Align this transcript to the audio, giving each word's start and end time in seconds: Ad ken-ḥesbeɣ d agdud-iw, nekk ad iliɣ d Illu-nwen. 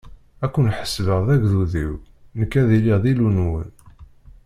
Ad 0.45 0.49
ken-ḥesbeɣ 0.53 1.19
d 1.27 1.29
agdud-iw, 1.35 1.93
nekk 2.39 2.51
ad 2.61 2.69
iliɣ 2.77 2.97
d 3.03 3.05
Illu-nwen. 3.11 3.69